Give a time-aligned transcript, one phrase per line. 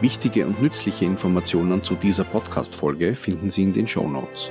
[0.00, 4.50] Wichtige und nützliche Informationen zu dieser Podcast-Folge finden Sie in den Show Notes.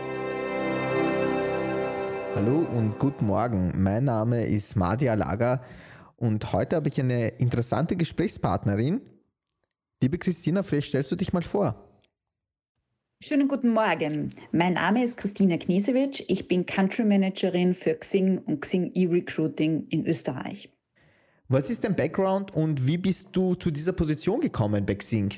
[2.33, 3.71] Hallo und guten Morgen.
[3.75, 5.61] Mein Name ist Madi Alaga
[6.15, 9.01] und heute habe ich eine interessante Gesprächspartnerin.
[10.01, 11.89] Liebe Christina, vielleicht stellst du dich mal vor.
[13.21, 14.33] Schönen guten Morgen.
[14.51, 16.23] Mein Name ist Christina Knesewitsch.
[16.27, 20.72] Ich bin Country Managerin für Xing und Xing E-Recruiting in Österreich.
[21.53, 25.35] Was ist dein Background und wie bist du zu dieser Position gekommen bei Xing?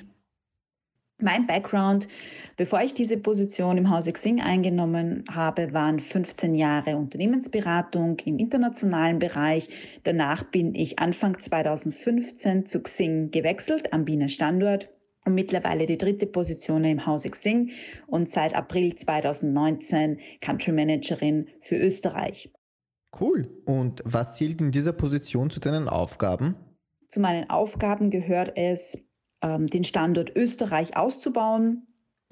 [1.22, 2.08] Mein Background,
[2.56, 9.20] bevor ich diese Position im Hause Xing eingenommen habe, waren 15 Jahre Unternehmensberatung im internationalen
[9.20, 9.68] Bereich.
[10.06, 14.88] Danach bin ich Anfang 2015 zu Xing gewechselt am Wiener Standort
[15.26, 17.72] und mittlerweile die dritte Position im Hause Xing
[18.08, 22.55] und seit April 2019 Country Managerin für Österreich.
[23.20, 23.50] Cool.
[23.66, 26.56] Und was zählt in dieser Position zu deinen Aufgaben?
[27.10, 28.98] Zu meinen Aufgaben gehört es,
[29.42, 31.88] ähm, den Standort Österreich auszubauen,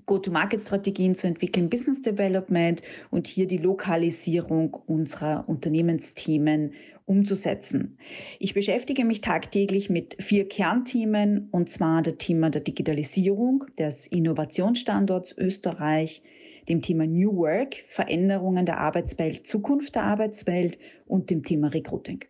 [0.06, 6.74] Go-to-Market-Strategien zu entwickeln, Business Development und hier die Lokalisierung unserer Unternehmensthemen
[7.06, 7.98] umzusetzen.
[8.40, 15.38] Ich beschäftige mich tagtäglich mit vier Kernthemen, und zwar dem Thema der Digitalisierung, des Innovationsstandorts
[15.38, 16.24] Österreich,
[16.70, 22.26] dem Thema New Work, Veränderungen der Arbeitswelt, Zukunft der Arbeitswelt und dem Thema Recruiting.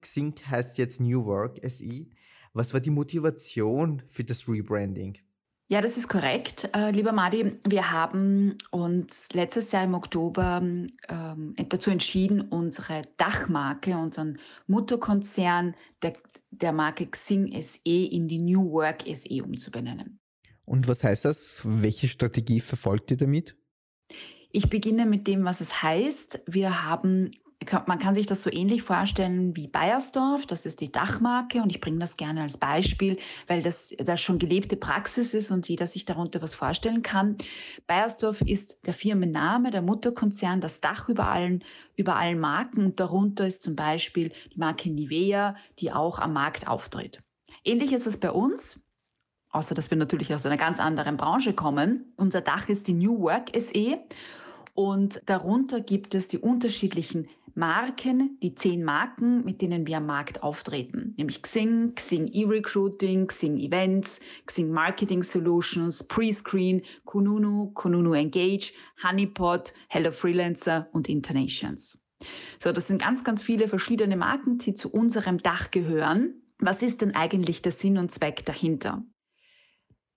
[0.00, 2.06] Xing heißt jetzt New Work SE.
[2.52, 5.18] Was war die Motivation für das Rebranding?
[5.68, 7.58] Ja, das ist korrekt, äh, lieber Madi.
[7.66, 16.12] Wir haben uns letztes Jahr im Oktober ähm, dazu entschieden, unsere Dachmarke, unseren Mutterkonzern der,
[16.50, 20.20] der Marke Xing SE in die New Work SE umzubenennen.
[20.66, 21.62] Und was heißt das?
[21.64, 23.56] Welche Strategie verfolgt ihr damit?
[24.56, 26.44] Ich beginne mit dem, was es heißt.
[26.46, 27.32] Wir haben
[27.86, 31.80] man kann sich das so ähnlich vorstellen wie Bayersdorf, das ist die Dachmarke und ich
[31.80, 33.16] bringe das gerne als Beispiel,
[33.46, 37.38] weil das, das schon gelebte Praxis ist und jeder sich darunter was vorstellen kann.
[37.86, 41.64] Bayersdorf ist der Firmenname, der Mutterkonzern, das Dach über allen,
[41.96, 46.68] über allen Marken und darunter ist zum Beispiel die Marke Nivea, die auch am Markt
[46.68, 47.22] auftritt.
[47.64, 48.78] Ähnlich ist es bei uns
[49.54, 52.12] außer dass wir natürlich aus einer ganz anderen Branche kommen.
[52.16, 54.00] Unser Dach ist die New Work SE
[54.74, 60.42] und darunter gibt es die unterschiedlichen Marken, die zehn Marken, mit denen wir am Markt
[60.42, 68.72] auftreten, nämlich Xing, Xing E-Recruiting, Xing Events, Xing Marketing Solutions, Prescreen, Kununu, Kununu Engage,
[69.04, 71.96] Honeypot, Hello Freelancer und Internations.
[72.58, 76.42] So, das sind ganz, ganz viele verschiedene Marken, die zu unserem Dach gehören.
[76.58, 79.04] Was ist denn eigentlich der Sinn und Zweck dahinter?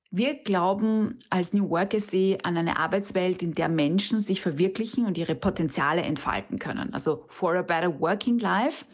[0.10, 5.18] Wir glauben als New Work SE an eine Arbeitswelt, in der Menschen sich verwirklichen und
[5.18, 6.94] ihre Potenziale entfalten können.
[6.94, 8.86] Also for a better working life,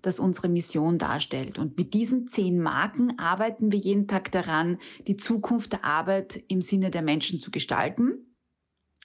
[0.00, 1.58] das unsere Mission darstellt.
[1.58, 6.62] Und mit diesen zehn Marken arbeiten wir jeden Tag daran, die Zukunft der Arbeit im
[6.62, 8.34] Sinne der Menschen zu gestalten.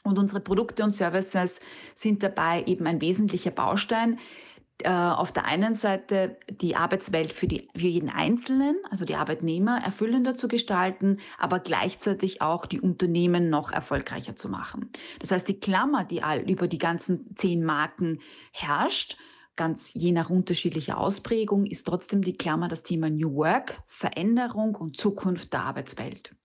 [0.03, 1.59] Und unsere Produkte und Services
[1.95, 4.19] sind dabei eben ein wesentlicher Baustein,
[4.83, 9.81] äh, auf der einen Seite die Arbeitswelt für, die, für jeden Einzelnen, also die Arbeitnehmer,
[9.83, 14.91] erfüllender zu gestalten, aber gleichzeitig auch die Unternehmen noch erfolgreicher zu machen.
[15.19, 18.19] Das heißt, die Klammer, die all über die ganzen zehn Marken
[18.51, 19.17] herrscht,
[19.55, 24.95] ganz je nach unterschiedlicher Ausprägung, ist trotzdem die Klammer das Thema New Work, Veränderung und
[24.97, 26.35] Zukunft der Arbeitswelt.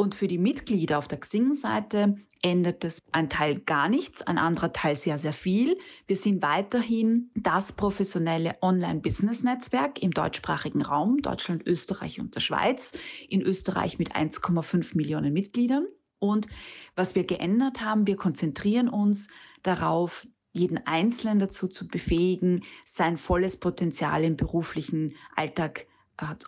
[0.00, 4.72] Und für die Mitglieder auf der Xing-Seite ändert es ein Teil gar nichts, ein anderer
[4.72, 5.76] Teil sehr, sehr viel.
[6.06, 12.92] Wir sind weiterhin das professionelle Online-Business-Netzwerk im deutschsprachigen Raum, Deutschland, Österreich und der Schweiz.
[13.28, 15.88] In Österreich mit 1,5 Millionen Mitgliedern.
[16.20, 16.46] Und
[16.94, 19.26] was wir geändert haben, wir konzentrieren uns
[19.64, 25.88] darauf, jeden Einzelnen dazu zu befähigen, sein volles Potenzial im beruflichen Alltag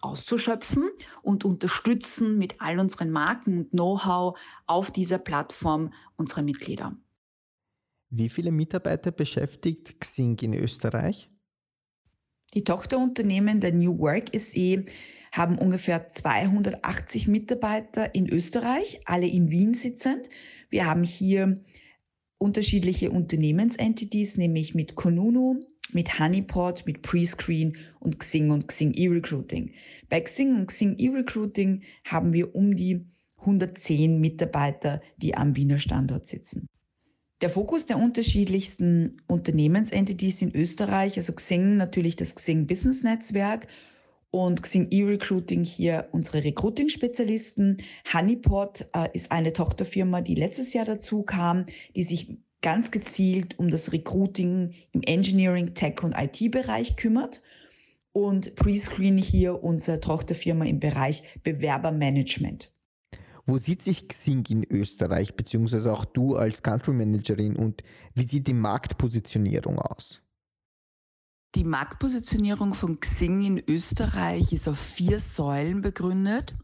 [0.01, 0.91] auszuschöpfen
[1.23, 6.97] und unterstützen mit all unseren Marken und Know-how auf dieser Plattform unsere Mitglieder.
[8.11, 11.31] Wie viele Mitarbeiter beschäftigt Xing in Österreich?
[12.55, 14.85] Die Tochterunternehmen der New Work SE
[15.33, 20.29] haben ungefähr 280 Mitarbeiter in Österreich, alle in Wien sitzend.
[20.69, 21.63] Wir haben hier
[22.39, 25.61] unterschiedliche Unternehmensentities, nämlich mit Konunu,
[25.95, 29.73] mit Honeypot, mit Prescreen und Xing und Xing E-Recruiting.
[30.09, 33.07] Bei Xing und Xing E-Recruiting haben wir um die
[33.39, 36.69] 110 Mitarbeiter, die am Wiener Standort sitzen.
[37.41, 43.67] Der Fokus der unterschiedlichsten Unternehmensentities in Österreich, also Xing natürlich das Xing Business Netzwerk
[44.31, 47.79] und Xing E-Recruiting hier unsere Recruiting-Spezialisten.
[48.13, 51.65] Honeypot äh, ist eine Tochterfirma, die letztes Jahr dazu kam,
[51.97, 57.43] die sich ganz gezielt um das Recruiting im Engineering, Tech und IT-Bereich kümmert.
[58.13, 62.73] Und Prescreen hier unsere Tochterfirma im Bereich Bewerbermanagement.
[63.47, 67.83] Wo sieht sich Xing in Österreich, beziehungsweise auch du als Country Managerin und
[68.15, 70.23] wie sieht die Marktpositionierung aus?
[71.57, 76.55] Die Marktpositionierung von Xing in Österreich ist auf vier Säulen begründet,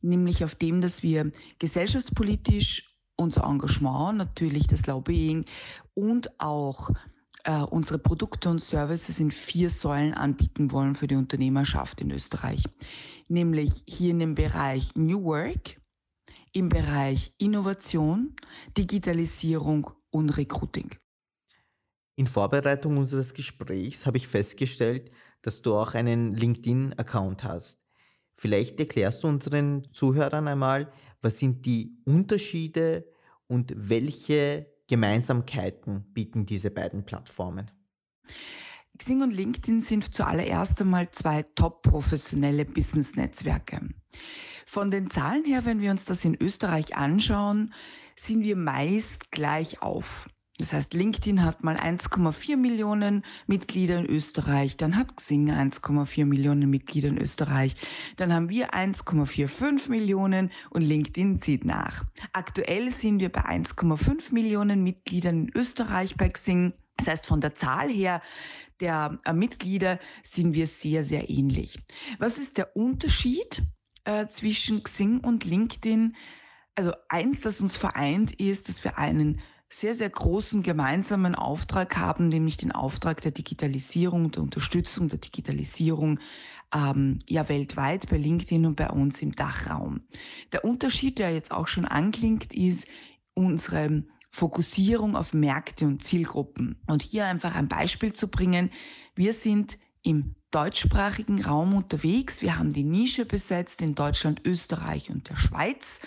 [0.00, 5.44] nämlich auf dem, dass wir gesellschaftspolitisch unser Engagement, natürlich das Lobbying
[5.94, 6.90] und auch
[7.44, 12.64] äh, unsere Produkte und Services in vier Säulen anbieten wollen für die Unternehmerschaft in Österreich.
[13.28, 15.80] Nämlich hier in dem Bereich New Work,
[16.52, 18.34] im Bereich Innovation,
[18.76, 20.94] Digitalisierung und Recruiting.
[22.16, 25.10] In Vorbereitung unseres Gesprächs habe ich festgestellt,
[25.42, 27.80] dass du auch einen LinkedIn-Account hast.
[28.36, 30.92] Vielleicht erklärst du unseren Zuhörern einmal,
[31.24, 33.06] was sind die Unterschiede
[33.46, 37.70] und welche Gemeinsamkeiten bieten diese beiden Plattformen?
[38.98, 43.88] Xing und LinkedIn sind zuallererst einmal zwei top professionelle Business-Netzwerke.
[44.66, 47.74] Von den Zahlen her, wenn wir uns das in Österreich anschauen,
[48.16, 50.28] sind wir meist gleich auf.
[50.58, 56.70] Das heißt, LinkedIn hat mal 1,4 Millionen Mitglieder in Österreich, dann hat Xing 1,4 Millionen
[56.70, 57.74] Mitglieder in Österreich,
[58.16, 62.04] dann haben wir 1,45 Millionen und LinkedIn zieht nach.
[62.32, 66.72] Aktuell sind wir bei 1,5 Millionen Mitgliedern in Österreich bei Xing.
[66.98, 68.22] Das heißt, von der Zahl her
[68.78, 71.80] der äh, Mitglieder sind wir sehr, sehr ähnlich.
[72.20, 73.62] Was ist der Unterschied
[74.04, 76.14] äh, zwischen Xing und LinkedIn?
[76.76, 79.40] Also eins, das uns vereint, ist, dass wir einen
[79.80, 86.20] sehr, sehr großen gemeinsamen Auftrag haben, nämlich den Auftrag der Digitalisierung, der Unterstützung der Digitalisierung
[86.74, 90.02] ähm, ja weltweit bei LinkedIn und bei uns im Dachraum.
[90.52, 92.86] Der Unterschied, der jetzt auch schon anklingt, ist
[93.34, 96.80] unsere Fokussierung auf Märkte und Zielgruppen.
[96.86, 98.70] Und hier einfach ein Beispiel zu bringen.
[99.14, 102.42] Wir sind im deutschsprachigen Raum unterwegs.
[102.42, 106.00] Wir haben die Nische besetzt in Deutschland, Österreich und der Schweiz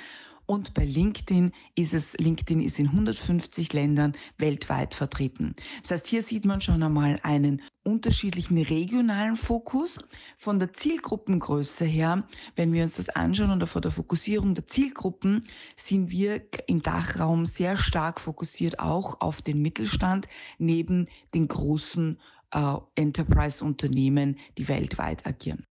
[0.47, 5.55] und bei LinkedIn ist es, LinkedIn ist in 150 Ländern weltweit vertreten.
[5.81, 9.97] Das heißt, hier sieht man schon einmal einen unterschiedlichen regionalen Fokus.
[10.37, 15.45] Von der Zielgruppengröße her, wenn wir uns das anschauen oder von der Fokussierung der Zielgruppen,
[15.75, 20.27] sind wir im Dachraum sehr stark fokussiert auch auf den Mittelstand
[20.57, 22.19] neben den großen
[22.51, 25.65] äh, Enterprise-Unternehmen, die weltweit agieren.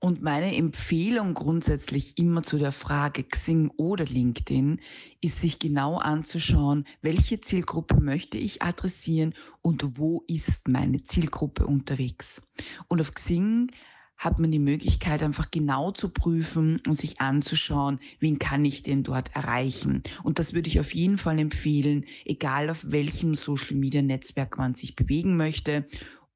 [0.00, 4.80] Und meine Empfehlung grundsätzlich immer zu der Frage Xing oder LinkedIn
[5.20, 12.40] ist, sich genau anzuschauen, welche Zielgruppe möchte ich adressieren und wo ist meine Zielgruppe unterwegs.
[12.86, 13.72] Und auf Xing
[14.18, 19.04] hat man die Möglichkeit, einfach genau zu prüfen und sich anzuschauen, wen kann ich denn
[19.04, 20.02] dort erreichen.
[20.24, 25.36] Und das würde ich auf jeden Fall empfehlen, egal auf welchem Social-Media-Netzwerk man sich bewegen
[25.36, 25.86] möchte.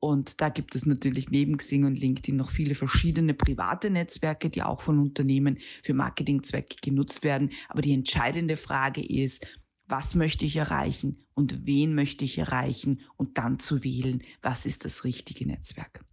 [0.04, 4.64] Und da gibt es natürlich neben Xing und LinkedIn noch viele verschiedene private Netzwerke, die
[4.64, 7.52] auch von Unternehmen für Marketingzwecke genutzt werden.
[7.68, 9.46] Aber die entscheidende Frage ist,
[9.86, 14.84] was möchte ich erreichen und wen möchte ich erreichen und dann zu wählen, was ist
[14.84, 16.04] das richtige Netzwerk.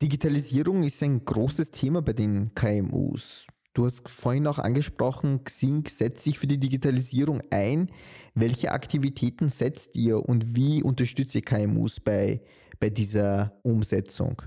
[0.00, 3.46] Digitalisierung ist ein großes Thema bei den KMUs.
[3.74, 7.90] Du hast vorhin auch angesprochen, Xing setzt sich für die Digitalisierung ein.
[8.34, 12.42] Welche Aktivitäten setzt ihr und wie unterstützt ihr KMUs bei,
[12.80, 14.42] bei dieser Umsetzung?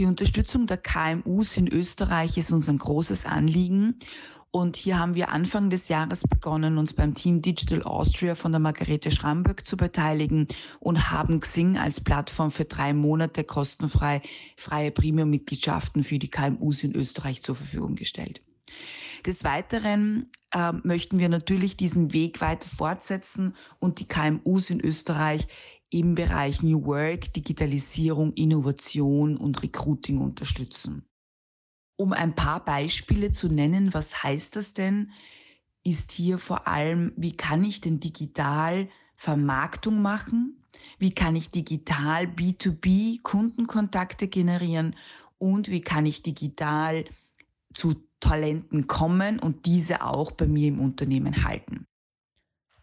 [0.00, 3.98] Die Unterstützung der KMUs in Österreich ist uns ein großes Anliegen
[4.50, 8.60] und hier haben wir Anfang des Jahres begonnen, uns beim Team Digital Austria von der
[8.60, 14.22] Margarete Schramböck zu beteiligen und haben Xing als Plattform für drei Monate kostenfrei
[14.56, 18.40] freie Premium-Mitgliedschaften für die KMUs in Österreich zur Verfügung gestellt.
[19.26, 25.46] Des Weiteren äh, möchten wir natürlich diesen Weg weiter fortsetzen und die KMUs in Österreich
[25.90, 31.04] im Bereich New Work, Digitalisierung, Innovation und Recruiting unterstützen.
[31.96, 35.10] Um ein paar Beispiele zu nennen, was heißt das denn,
[35.84, 40.64] ist hier vor allem, wie kann ich denn digital Vermarktung machen?
[40.98, 44.96] Wie kann ich digital B2B Kundenkontakte generieren?
[45.38, 47.04] Und wie kann ich digital
[47.74, 51.86] zu Talenten kommen und diese auch bei mir im Unternehmen halten?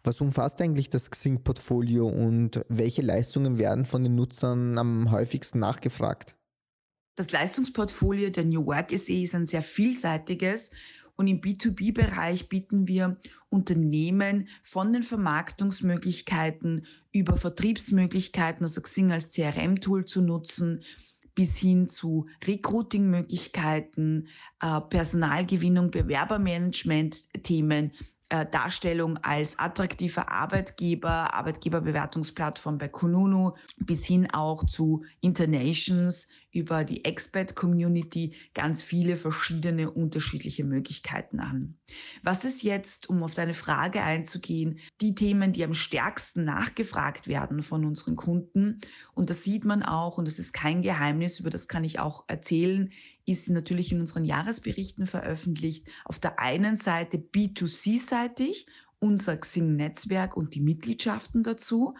[0.02, 6.36] Was umfasst eigentlich das Xing-Portfolio und welche Leistungen werden von den Nutzern am häufigsten nachgefragt?
[7.16, 10.70] Das Leistungsportfolio der New Work SE ist ein sehr vielseitiges
[11.16, 13.16] und im B2B-Bereich bieten wir
[13.48, 20.84] Unternehmen von den Vermarktungsmöglichkeiten über Vertriebsmöglichkeiten, also Xing als CRM-Tool zu nutzen,
[21.34, 24.28] bis hin zu Recruiting-Möglichkeiten,
[24.60, 27.92] äh, Personalgewinnung, Bewerbermanagement-Themen,
[28.28, 38.34] Darstellung als attraktiver Arbeitgeber, Arbeitgeberbewertungsplattform bei Kununu, bis hin auch zu Internations über die Expat-Community
[38.52, 41.78] ganz viele verschiedene unterschiedliche Möglichkeiten an.
[42.22, 47.62] Was ist jetzt, um auf deine Frage einzugehen, die Themen, die am stärksten nachgefragt werden
[47.62, 48.80] von unseren Kunden?
[49.14, 52.24] Und das sieht man auch, und das ist kein Geheimnis, über das kann ich auch
[52.26, 52.90] erzählen,
[53.24, 55.86] ist natürlich in unseren Jahresberichten veröffentlicht.
[56.04, 58.66] Auf der einen Seite B2C-seitig,
[58.98, 61.94] unser Xing-Netzwerk und die Mitgliedschaften dazu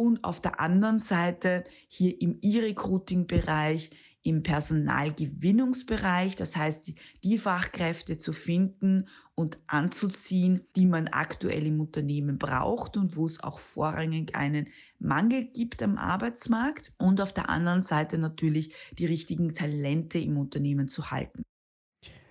[0.00, 3.90] und auf der anderen Seite hier im E-Recruiting-Bereich,
[4.22, 6.92] im Personalgewinnungsbereich, das heißt
[7.22, 13.42] die Fachkräfte zu finden und anzuziehen, die man aktuell im Unternehmen braucht und wo es
[13.42, 19.52] auch vorrangig einen Mangel gibt am Arbeitsmarkt und auf der anderen Seite natürlich die richtigen
[19.52, 21.42] Talente im Unternehmen zu halten.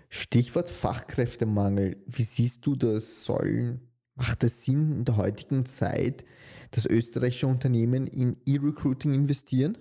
[0.10, 2.04] Stichwort Fachkräftemangel.
[2.08, 3.24] Wie siehst du das?
[3.26, 3.82] Sollen,
[4.16, 6.26] macht es Sinn in der heutigen Zeit,
[6.72, 9.78] dass österreichische Unternehmen in E-Recruiting investieren?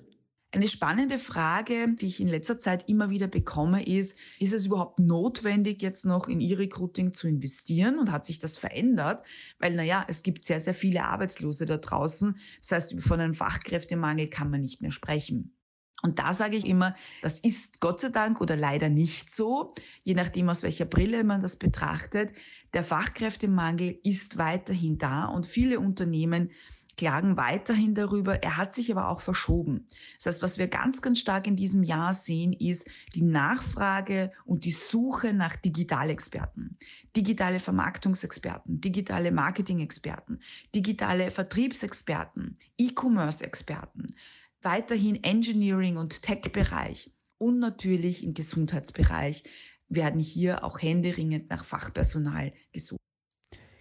[0.51, 4.99] Eine spannende Frage, die ich in letzter Zeit immer wieder bekomme, ist, ist es überhaupt
[4.99, 9.23] notwendig, jetzt noch in E-Recruiting zu investieren und hat sich das verändert?
[9.59, 12.39] Weil, naja, es gibt sehr, sehr viele Arbeitslose da draußen.
[12.63, 15.55] Das heißt, von einem Fachkräftemangel kann man nicht mehr sprechen.
[16.03, 20.15] Und da sage ich immer, das ist Gott sei Dank oder leider nicht so, je
[20.15, 22.31] nachdem aus welcher Brille man das betrachtet.
[22.73, 26.53] Der Fachkräftemangel ist weiterhin da und viele Unternehmen
[26.99, 28.43] klagen weiterhin darüber.
[28.43, 29.87] Er hat sich aber auch verschoben.
[30.17, 34.65] Das heißt, was wir ganz, ganz stark in diesem Jahr sehen, ist die Nachfrage und
[34.65, 36.77] die Suche nach Digitalexperten,
[37.17, 40.41] digitale Vermarktungsexperten, digitale Marketing-Experten,
[40.75, 44.15] digitale Vertriebsexperten, E-Commerce-Experten,
[44.61, 49.45] weiterhin Engineering- und Tech-Bereich und natürlich im Gesundheitsbereich
[49.89, 53.01] werden hier auch händeringend nach Fachpersonal gesucht.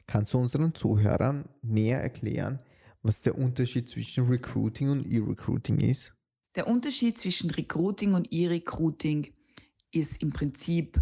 [0.05, 2.61] Kannst du unseren Zuhörern näher erklären,
[3.07, 6.13] was der Unterschied zwischen Recruiting und E-Recruiting ist?
[6.55, 9.33] Der Unterschied zwischen Recruiting und E-Recruiting
[9.91, 11.01] ist im Prinzip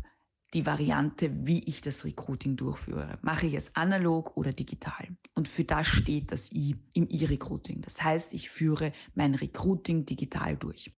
[0.54, 3.18] die Variante, wie ich das Recruiting durchführe.
[3.22, 5.18] Mache ich es analog oder digital?
[5.34, 7.82] Und für das steht das I im E-Recruiting.
[7.82, 10.94] Das heißt, ich führe mein Recruiting digital durch.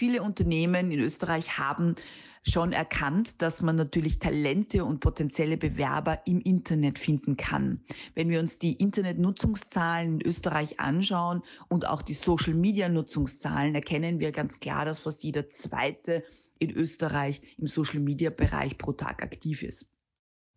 [0.00, 1.94] Viele Unternehmen in Österreich haben
[2.42, 7.84] schon erkannt, dass man natürlich Talente und potenzielle Bewerber im Internet finden kann.
[8.14, 14.58] Wenn wir uns die Internetnutzungszahlen in Österreich anschauen und auch die Social-Media-Nutzungszahlen, erkennen wir ganz
[14.58, 16.24] klar, dass fast jeder zweite
[16.58, 19.86] in Österreich im Social-Media-Bereich pro Tag aktiv ist.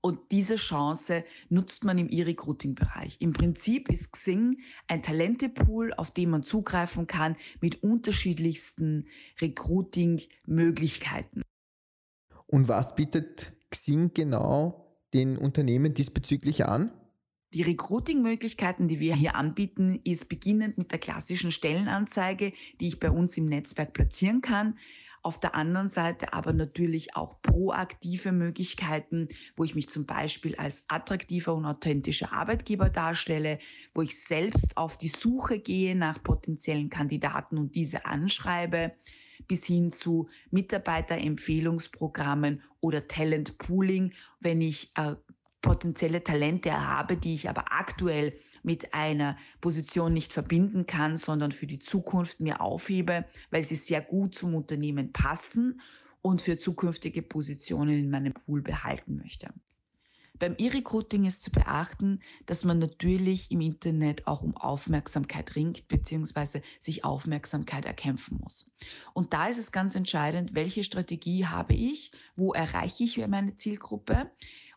[0.05, 3.21] Und diese Chance nutzt man im E-Recruiting-Bereich.
[3.21, 4.57] Im Prinzip ist Xing
[4.87, 9.07] ein Talentepool, auf den man zugreifen kann mit unterschiedlichsten
[9.39, 11.41] Recruiting-Möglichkeiten.
[12.47, 16.91] Und was bietet Xing genau den Unternehmen diesbezüglich an?
[17.53, 23.09] Die Recruiting-Möglichkeiten, die wir hier anbieten, ist beginnend mit der klassischen Stellenanzeige, die ich bei
[23.09, 24.77] uns im Netzwerk platzieren kann.
[25.23, 30.83] Auf der anderen Seite aber natürlich auch proaktive Möglichkeiten, wo ich mich zum Beispiel als
[30.89, 33.59] attraktiver und authentischer Arbeitgeber darstelle,
[33.93, 38.91] wo ich selbst auf die Suche gehe nach potenziellen Kandidaten und diese anschreibe
[39.47, 45.15] bis hin zu Mitarbeiterempfehlungsprogrammen oder Talent Pooling, wenn ich äh,
[45.61, 51.67] potenzielle Talente habe, die ich aber aktuell mit einer Position nicht verbinden kann, sondern für
[51.67, 55.81] die Zukunft mir aufhebe, weil sie sehr gut zum Unternehmen passen
[56.21, 59.53] und für zukünftige Positionen in meinem Pool behalten möchte.
[60.39, 66.61] Beim E-Recruiting ist zu beachten, dass man natürlich im Internet auch um Aufmerksamkeit ringt bzw.
[66.79, 68.65] sich Aufmerksamkeit erkämpfen muss.
[69.13, 74.31] Und da ist es ganz entscheidend, welche Strategie habe ich, wo erreiche ich meine Zielgruppe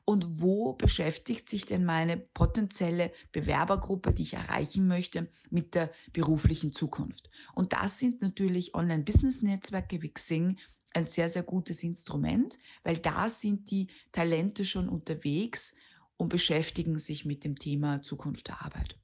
[0.07, 6.73] und wo beschäftigt sich denn meine potenzielle Bewerbergruppe, die ich erreichen möchte, mit der beruflichen
[6.73, 7.29] Zukunft.
[7.55, 10.59] Und das sind natürlich Online-Business-Netzwerke wie Xing,
[10.95, 15.75] ein sehr, sehr gutes Instrument, weil da sind die Talente schon unterwegs
[16.17, 18.97] und beschäftigen sich mit dem Thema Zukunft der Arbeit.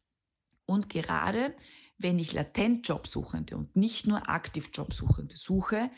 [0.64, 1.54] Und gerade
[1.98, 5.90] wenn ich latent Jobsuchende und nicht nur aktiv Jobsuchende suche,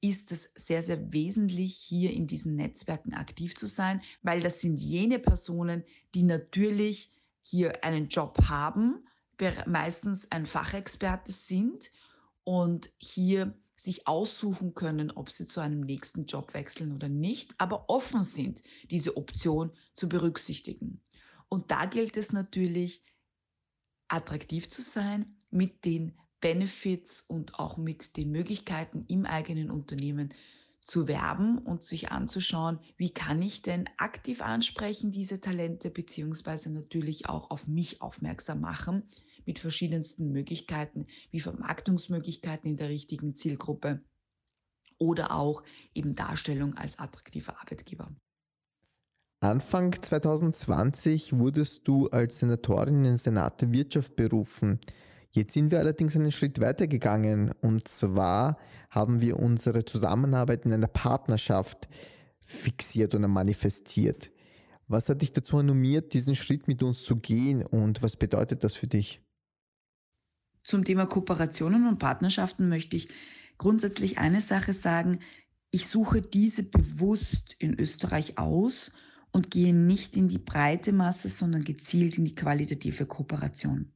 [0.00, 4.78] ist es sehr, sehr wesentlich, hier in diesen Netzwerken aktiv zu sein, weil das sind
[4.78, 7.10] jene Personen, die natürlich
[7.42, 9.04] hier einen Job haben,
[9.66, 11.90] meistens ein Fachexperte sind
[12.44, 17.88] und hier sich aussuchen können, ob sie zu einem nächsten Job wechseln oder nicht, aber
[17.88, 21.00] offen sind, diese Option zu berücksichtigen.
[21.48, 23.04] Und da gilt es natürlich,
[24.08, 30.34] attraktiv zu sein mit den Benefits und auch mit den Möglichkeiten im eigenen Unternehmen
[30.80, 37.28] zu werben und sich anzuschauen, wie kann ich denn aktiv ansprechen, diese Talente, beziehungsweise natürlich
[37.28, 39.02] auch auf mich aufmerksam machen
[39.44, 44.02] mit verschiedensten Möglichkeiten, wie Vermarktungsmöglichkeiten in der richtigen Zielgruppe
[44.98, 45.62] oder auch
[45.94, 48.10] eben Darstellung als attraktiver Arbeitgeber.
[49.40, 54.80] Anfang 2020 wurdest du als Senatorin in den Senat der Wirtschaft berufen.
[55.30, 58.58] Jetzt sind wir allerdings einen Schritt weiter gegangen und zwar
[58.90, 61.88] haben wir unsere Zusammenarbeit in einer Partnerschaft
[62.46, 64.30] fixiert oder manifestiert.
[64.86, 68.74] Was hat dich dazu animiert, diesen Schritt mit uns zu gehen und was bedeutet das
[68.74, 69.20] für dich?
[70.64, 73.08] Zum Thema Kooperationen und Partnerschaften möchte ich
[73.58, 75.18] grundsätzlich eine Sache sagen.
[75.70, 78.90] Ich suche diese bewusst in Österreich aus
[79.30, 83.92] und gehe nicht in die breite Masse, sondern gezielt in die qualitative Kooperation.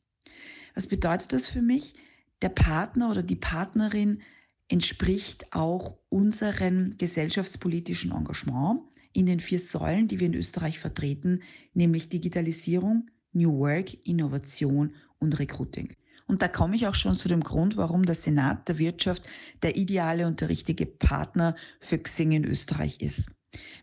[0.75, 1.95] Was bedeutet das für mich?
[2.41, 4.23] Der Partner oder die Partnerin
[4.69, 8.81] entspricht auch unserem gesellschaftspolitischen Engagement
[9.13, 11.43] in den vier Säulen, die wir in Österreich vertreten,
[11.75, 15.95] nämlich Digitalisierung, New Work, Innovation und Recruiting.
[16.27, 19.27] Und da komme ich auch schon zu dem Grund, warum der Senat der Wirtschaft
[19.63, 23.29] der ideale und der richtige Partner für Xing in Österreich ist.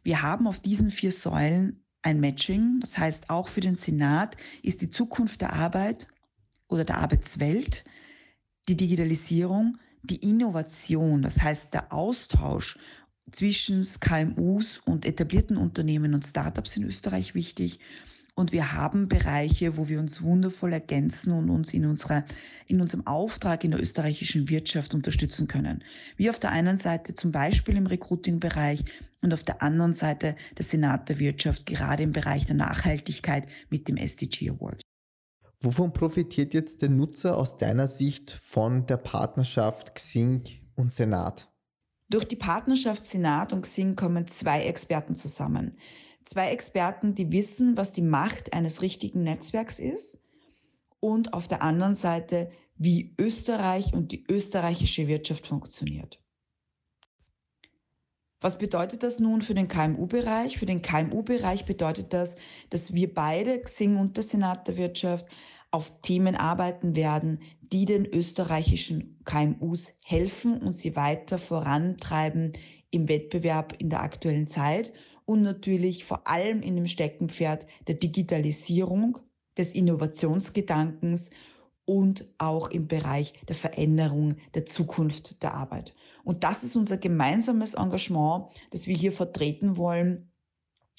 [0.04, 2.80] Wir haben auf diesen vier Säulen ein Matching.
[2.80, 6.08] Das heißt, auch für den Senat ist die Zukunft der Arbeit
[6.70, 7.84] oder der Arbeitswelt,
[8.70, 12.78] die Digitalisierung, die Innovation, das heißt der Austausch
[13.32, 17.80] zwischen KMUs und etablierten Unternehmen und Startups in Österreich wichtig
[18.40, 22.24] und wir haben Bereiche, wo wir uns wundervoll ergänzen und uns in, unserer,
[22.68, 25.84] in unserem Auftrag in der österreichischen Wirtschaft unterstützen können.
[26.16, 28.86] Wie auf der einen Seite zum Beispiel im Recruiting-Bereich
[29.22, 33.90] und auf der anderen Seite der Senat der Wirtschaft, gerade im Bereich der Nachhaltigkeit mit
[33.90, 34.82] dem SDG Award.
[35.62, 40.44] Wovon profitiert jetzt der Nutzer aus deiner Sicht von der Partnerschaft Xing
[40.76, 41.52] und Senat?
[42.10, 45.78] Durch die Partnerschaft Senat und Xing kommen zwei Experten zusammen.
[46.24, 50.24] Zwei Experten, die wissen, was die Macht eines richtigen Netzwerks ist
[51.02, 56.22] und auf der anderen Seite, wie Österreich und die österreichische Wirtschaft funktioniert.
[58.42, 60.58] Was bedeutet das nun für den KMU-Bereich?
[60.58, 62.36] Für den KMU-Bereich bedeutet das,
[62.70, 65.26] dass wir beide, Xing und der Senat der Wirtschaft,
[65.72, 72.54] auf Themen arbeiten werden, die den österreichischen KMUs helfen und sie weiter vorantreiben
[72.90, 74.94] im Wettbewerb in der aktuellen Zeit
[75.26, 79.20] und natürlich vor allem in dem Steckenpferd der Digitalisierung,
[79.58, 81.30] des Innovationsgedankens
[81.90, 85.96] und auch im Bereich der Veränderung der Zukunft der Arbeit.
[86.24, 90.32] Und das ist unser gemeinsames Engagement, das wir hier vertreten wollen.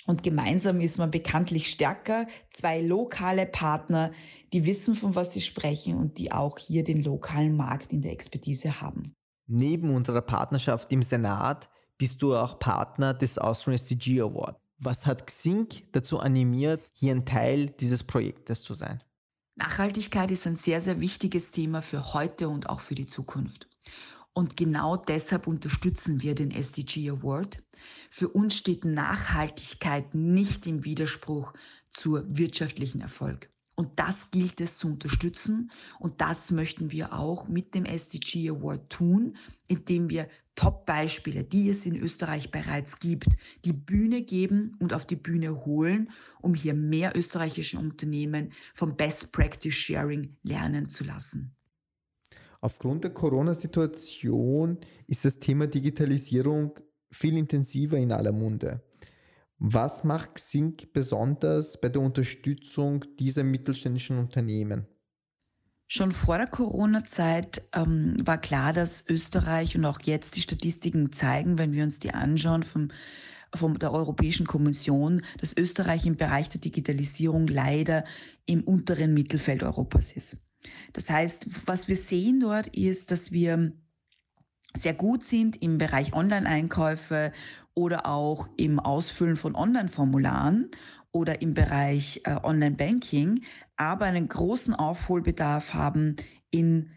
[0.07, 2.27] Und gemeinsam ist man bekanntlich stärker.
[2.53, 4.11] Zwei lokale Partner,
[4.53, 8.11] die wissen, von was sie sprechen und die auch hier den lokalen Markt in der
[8.11, 9.15] Expertise haben.
[9.47, 14.57] Neben unserer Partnerschaft im Senat bist du auch Partner des Austrian SDG Award.
[14.79, 19.05] Was hat Xing dazu animiert, hier ein Teil dieses Projektes zu sein?
[19.61, 23.69] Nachhaltigkeit ist ein sehr, sehr wichtiges Thema für heute und auch für die Zukunft.
[24.33, 27.59] Und genau deshalb unterstützen wir den SDG Award.
[28.09, 31.53] Für uns steht Nachhaltigkeit nicht im Widerspruch
[31.91, 33.51] zur wirtschaftlichen Erfolg.
[33.81, 35.71] Und das gilt es zu unterstützen.
[35.99, 39.39] Und das möchten wir auch mit dem SDG Award tun,
[39.69, 45.17] indem wir Top-Beispiele, die es in Österreich bereits gibt, die Bühne geben und auf die
[45.17, 46.11] Bühne holen,
[46.43, 51.57] um hier mehr österreichische Unternehmen vom Best Practice Sharing lernen zu lassen.
[52.61, 56.79] Aufgrund der Corona-Situation ist das Thema Digitalisierung
[57.11, 58.83] viel intensiver in aller Munde.
[59.63, 64.87] Was macht Xing besonders bei der Unterstützung dieser mittelständischen Unternehmen?
[65.87, 71.59] Schon vor der Corona-Zeit ähm, war klar, dass Österreich und auch jetzt die Statistiken zeigen,
[71.59, 72.89] wenn wir uns die anschauen vom,
[73.55, 78.05] von der Europäischen Kommission, dass Österreich im Bereich der Digitalisierung leider
[78.47, 80.39] im unteren Mittelfeld Europas ist.
[80.95, 83.73] Das heißt, was wir sehen dort ist, dass wir
[84.77, 87.33] sehr gut sind im Bereich Online-Einkäufe
[87.75, 90.71] oder auch im Ausfüllen von Online-Formularen
[91.13, 93.43] oder im Bereich äh, Online-Banking,
[93.77, 96.17] aber einen großen Aufholbedarf haben
[96.51, 96.91] in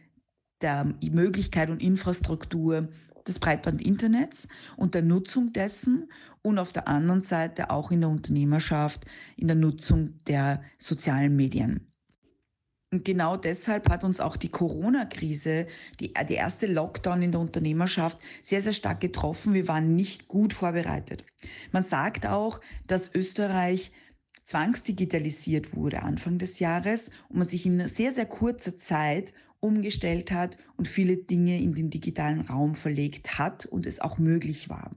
[0.62, 2.90] der Möglichkeit und Infrastruktur
[3.28, 6.10] des Breitbandinternets und der Nutzung dessen
[6.42, 9.06] und auf der anderen Seite auch in der Unternehmerschaft,
[9.38, 11.93] in der Nutzung der sozialen Medien.
[12.94, 15.66] Und genau deshalb hat uns auch die Corona-Krise,
[16.00, 19.56] die, die erste Lockdown in der Unternehmerschaft, sehr, sehr stark getroffen.
[19.56, 21.26] Wir waren nicht gut vorbereitet.
[21.72, 23.92] Man sagt auch, dass Österreich
[24.44, 30.58] zwangsdigitalisiert wurde Anfang des Jahres und man sich in sehr, sehr kurzer Zeit umgestellt hat
[30.78, 34.92] und viele Dinge in den digitalen Raum verlegt hat und es auch möglich war.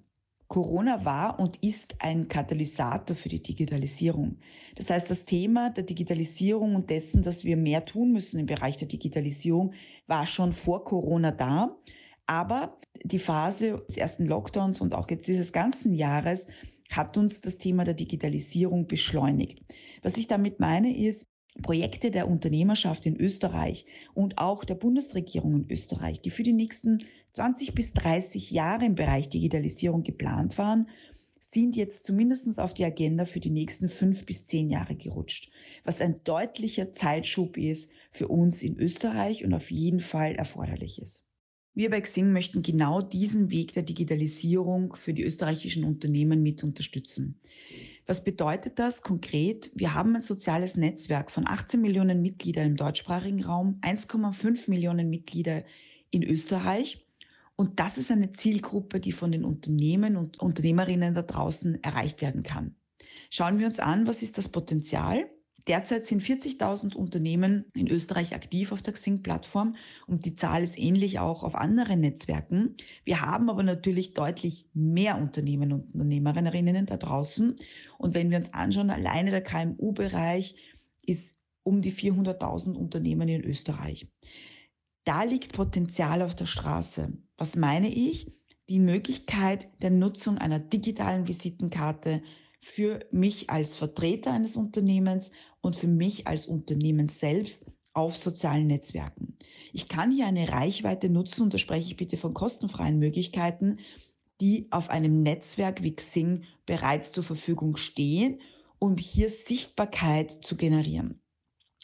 [0.48, 4.38] Corona war und ist ein Katalysator für die Digitalisierung.
[4.76, 8.76] Das heißt, das Thema der Digitalisierung und dessen, dass wir mehr tun müssen im Bereich
[8.76, 9.74] der Digitalisierung,
[10.06, 11.76] war schon vor Corona da.
[12.26, 16.46] Aber die Phase des ersten Lockdowns und auch jetzt dieses ganzen Jahres
[16.90, 19.60] hat uns das Thema der Digitalisierung beschleunigt.
[20.02, 21.26] Was ich damit meine ist,
[21.62, 27.04] Projekte der Unternehmerschaft in Österreich und auch der Bundesregierung in Österreich, die für die nächsten
[27.32, 30.88] 20 bis 30 Jahre im Bereich Digitalisierung geplant waren,
[31.40, 35.50] sind jetzt zumindest auf die Agenda für die nächsten fünf bis zehn Jahre gerutscht,
[35.84, 41.24] was ein deutlicher Zeitschub ist für uns in Österreich und auf jeden Fall erforderlich ist.
[41.74, 47.38] Wir bei Xing möchten genau diesen Weg der Digitalisierung für die österreichischen Unternehmen mit unterstützen.
[48.06, 49.70] Was bedeutet das konkret?
[49.74, 55.64] Wir haben ein soziales Netzwerk von 18 Millionen Mitgliedern im deutschsprachigen Raum, 1,5 Millionen Mitglieder
[56.12, 57.04] in Österreich.
[57.56, 62.44] Und das ist eine Zielgruppe, die von den Unternehmen und Unternehmerinnen da draußen erreicht werden
[62.44, 62.76] kann.
[63.28, 65.28] Schauen wir uns an, was ist das Potenzial?
[65.66, 69.74] Derzeit sind 40.000 Unternehmen in Österreich aktiv auf der Xing-Plattform
[70.06, 72.76] und die Zahl ist ähnlich auch auf anderen Netzwerken.
[73.04, 77.56] Wir haben aber natürlich deutlich mehr Unternehmen und Unternehmerinnen da draußen.
[77.98, 80.54] Und wenn wir uns anschauen, alleine der KMU-Bereich
[81.04, 84.06] ist um die 400.000 Unternehmen in Österreich.
[85.02, 87.12] Da liegt Potenzial auf der Straße.
[87.36, 88.32] Was meine ich?
[88.68, 92.22] Die Möglichkeit der Nutzung einer digitalen Visitenkarte
[92.60, 99.36] für mich als Vertreter eines Unternehmens und für mich als Unternehmen selbst auf sozialen Netzwerken.
[99.72, 103.78] Ich kann hier eine Reichweite nutzen, und da spreche ich bitte von kostenfreien Möglichkeiten,
[104.40, 108.40] die auf einem Netzwerk wie Xing bereits zur Verfügung stehen,
[108.78, 111.20] um hier Sichtbarkeit zu generieren.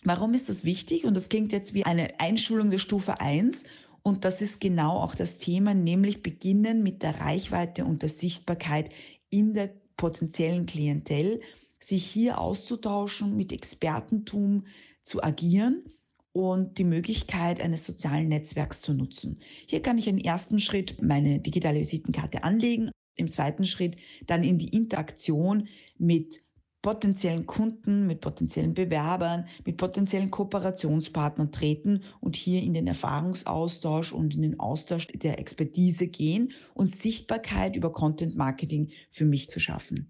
[0.04, 1.04] Warum ist das wichtig?
[1.04, 3.64] Und das klingt jetzt wie eine Einschulung der Stufe 1.
[4.02, 8.90] Und das ist genau auch das Thema, nämlich beginnen mit der Reichweite und der Sichtbarkeit
[9.30, 11.40] in der potenziellen Klientel,
[11.78, 14.66] sich hier auszutauschen, mit Expertentum
[15.04, 15.84] zu agieren
[16.32, 19.38] und die Möglichkeit eines sozialen Netzwerks zu nutzen.
[19.68, 24.58] Hier kann ich im ersten Schritt meine digitale Visitenkarte anlegen, im zweiten Schritt dann in
[24.58, 26.42] die Interaktion mit
[26.82, 34.34] potenziellen Kunden, mit potenziellen Bewerbern, mit potenziellen Kooperationspartnern treten und hier in den Erfahrungsaustausch und
[34.34, 40.08] in den Austausch der Expertise gehen und Sichtbarkeit über Content Marketing für mich zu schaffen.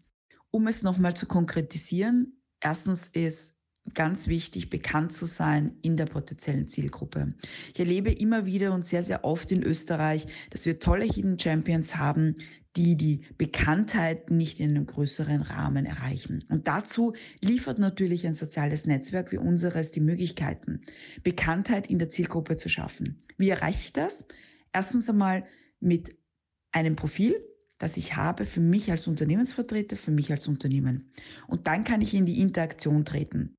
[0.51, 3.55] Um es nochmal zu konkretisieren, erstens ist
[3.95, 7.35] ganz wichtig, bekannt zu sein in der potenziellen Zielgruppe.
[7.75, 11.97] Ich erlebe immer wieder und sehr, sehr oft in Österreich, dass wir tolle Hidden Champions
[11.97, 12.37] haben,
[12.77, 16.39] die die Bekanntheit nicht in einem größeren Rahmen erreichen.
[16.49, 20.81] Und dazu liefert natürlich ein soziales Netzwerk wie unseres die Möglichkeiten,
[21.23, 23.19] Bekanntheit in der Zielgruppe zu schaffen.
[23.37, 24.27] Wie erreiche ich das?
[24.73, 25.45] Erstens einmal
[25.81, 26.17] mit
[26.73, 27.35] einem Profil,
[27.79, 31.11] das ich habe für mich als Unternehmensvertreter, für mich als Unternehmen.
[31.49, 33.55] Und dann kann ich in die Interaktion treten.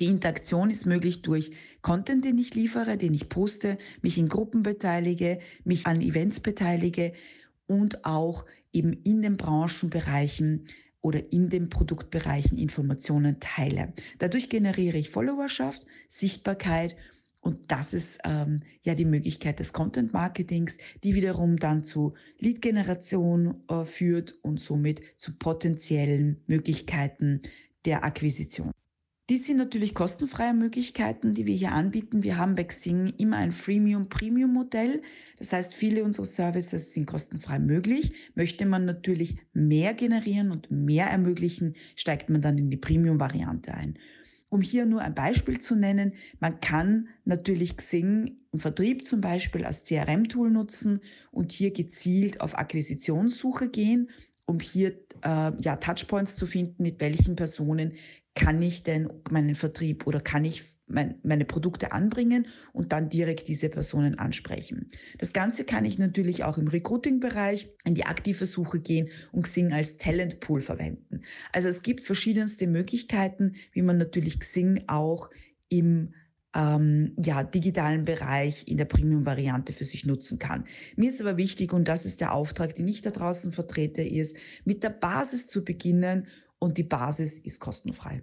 [0.00, 1.50] Die Interaktion ist möglich durch
[1.82, 7.12] Content, den ich liefere, den ich poste, mich in Gruppen beteilige, mich an Events beteilige,
[7.68, 10.66] und auch eben in den Branchenbereichen
[11.00, 13.92] oder in den Produktbereichen Informationen teile.
[14.18, 16.96] Dadurch generiere ich Followerschaft, Sichtbarkeit
[17.40, 23.62] und das ist ähm, ja die Möglichkeit des Content Marketings, die wiederum dann zu Lead-Generation
[23.68, 27.42] äh, führt und somit zu potenziellen Möglichkeiten
[27.84, 28.72] der Akquisition.
[29.28, 32.22] Dies sind natürlich kostenfreie Möglichkeiten, die wir hier anbieten.
[32.22, 35.02] Wir haben bei Xing immer ein Freemium-Premium-Modell.
[35.36, 38.12] Das heißt, viele unserer Services sind kostenfrei möglich.
[38.34, 43.98] Möchte man natürlich mehr generieren und mehr ermöglichen, steigt man dann in die Premium-Variante ein.
[44.48, 49.66] Um hier nur ein Beispiel zu nennen, man kann natürlich Xing im Vertrieb zum Beispiel
[49.66, 51.00] als CRM-Tool nutzen
[51.32, 54.08] und hier gezielt auf Akquisitionssuche gehen
[54.48, 57.92] um hier äh, ja, Touchpoints zu finden, mit welchen Personen
[58.38, 63.48] kann ich denn meinen Vertrieb oder kann ich mein, meine Produkte anbringen und dann direkt
[63.48, 64.92] diese Personen ansprechen.
[65.18, 69.72] Das Ganze kann ich natürlich auch im Recruiting-Bereich in die aktive Suche gehen und Xing
[69.72, 71.22] als Talentpool verwenden.
[71.52, 75.30] Also es gibt verschiedenste Möglichkeiten, wie man natürlich Xing auch
[75.68, 76.14] im
[76.54, 80.64] ähm, ja, digitalen Bereich in der Premium-Variante für sich nutzen kann.
[80.94, 84.36] Mir ist aber wichtig, und das ist der Auftrag, den ich da draußen vertrete, ist,
[84.64, 88.22] mit der Basis zu beginnen und die Basis ist kostenfrei.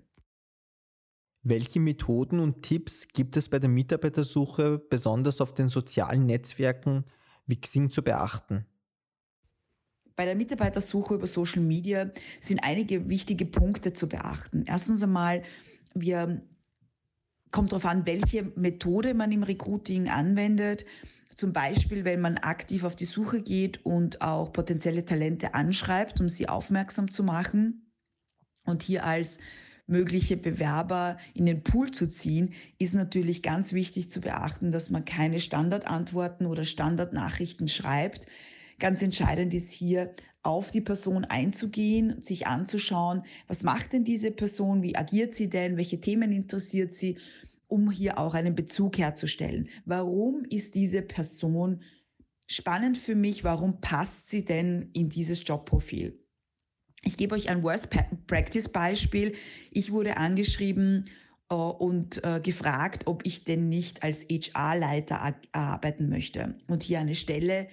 [1.48, 7.06] Welche Methoden und Tipps gibt es bei der Mitarbeitersuche besonders auf den sozialen Netzwerken
[7.46, 8.66] wie Xing zu beachten?
[10.16, 14.64] Bei der Mitarbeitersuche über Social Media sind einige wichtige Punkte zu beachten.
[14.66, 15.44] Erstens einmal,
[15.94, 16.42] wir
[17.52, 20.84] kommt darauf an, welche Methode man im Recruiting anwendet.
[21.36, 26.28] Zum Beispiel, wenn man aktiv auf die Suche geht und auch potenzielle Talente anschreibt, um
[26.28, 27.85] sie aufmerksam zu machen
[28.66, 29.38] und hier als
[29.88, 35.06] mögliche Bewerber in den Pool zu ziehen, ist natürlich ganz wichtig zu beachten, dass man
[35.06, 38.26] keine Standardantworten oder Standardnachrichten schreibt.
[38.80, 40.12] Ganz entscheidend ist hier,
[40.46, 45.76] auf die Person einzugehen, sich anzuschauen, was macht denn diese Person, wie agiert sie denn,
[45.76, 47.18] welche Themen interessiert sie,
[47.68, 49.70] um hier auch einen Bezug herzustellen.
[49.86, 51.82] Warum ist diese Person
[52.46, 53.44] spannend für mich?
[53.44, 56.20] Warum passt sie denn in dieses Jobprofil?
[57.06, 57.90] Ich gebe euch ein Worst
[58.28, 59.36] Practice Beispiel.
[59.72, 61.06] Ich wurde angeschrieben
[61.50, 67.16] äh, und äh, gefragt, ob ich denn nicht als HR-Leiter arbeiten möchte und hier eine
[67.16, 67.68] Stelle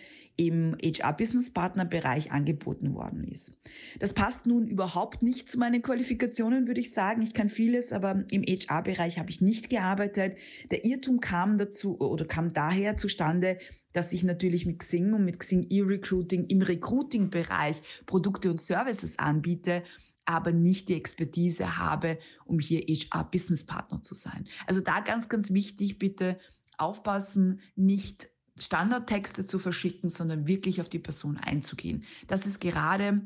[0.46, 3.54] im HR-Business-Partner-Bereich angeboten worden ist.
[3.98, 7.22] Das passt nun überhaupt nicht zu meinen Qualifikationen, würde ich sagen.
[7.22, 10.36] Ich kann vieles, aber im HR-Bereich habe ich nicht gearbeitet.
[10.70, 13.58] Der Irrtum kam dazu oder kam daher zustande,
[13.92, 19.82] dass ich natürlich mit Xing und mit Xing E-Recruiting im Recruiting-Bereich Produkte und Services anbiete
[20.24, 24.46] aber nicht die Expertise habe, um hier HR-Business-Partner zu sein.
[24.68, 26.38] Also da ganz, ganz wichtig, bitte
[26.78, 32.04] aufpassen, nicht Standardtexte zu verschicken, sondern wirklich auf die Person einzugehen.
[32.26, 33.22] Das ist gerade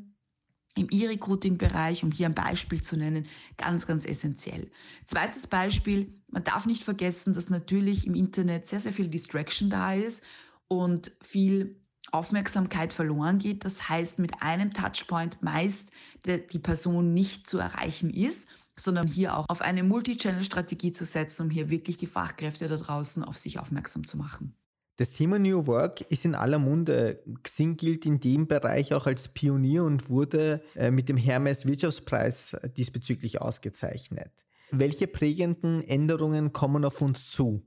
[0.75, 4.69] im E-Recruiting-Bereich, um hier ein Beispiel zu nennen, ganz, ganz essentiell.
[5.05, 9.93] Zweites Beispiel, man darf nicht vergessen, dass natürlich im Internet sehr, sehr viel Distraction da
[9.93, 10.21] ist
[10.67, 13.65] und viel Aufmerksamkeit verloren geht.
[13.65, 15.89] Das heißt, mit einem Touchpoint meist
[16.25, 21.49] die Person nicht zu erreichen ist, sondern hier auch auf eine Multi-Channel-Strategie zu setzen, um
[21.49, 24.53] hier wirklich die Fachkräfte da draußen auf sich aufmerksam zu machen.
[24.97, 27.23] Das Thema New Work ist in aller Munde.
[27.43, 32.57] Xing gilt in dem Bereich auch als Pionier und wurde äh, mit dem Hermes Wirtschaftspreis
[32.75, 34.31] diesbezüglich ausgezeichnet.
[34.71, 37.61] Welche prägenden Änderungen kommen auf uns zu?